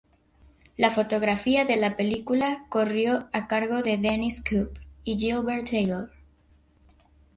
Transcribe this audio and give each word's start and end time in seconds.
La 0.77 0.89
fotografía 0.89 1.63
de 1.63 1.75
la 1.75 1.95
película 1.95 2.65
corrió 2.69 3.29
a 3.33 3.47
cargo 3.47 3.83
de 3.83 3.99
Denys 3.99 4.43
Coop 4.43 4.75
y 5.03 5.15
Gilbert 5.19 5.69
Taylor. 5.69 6.09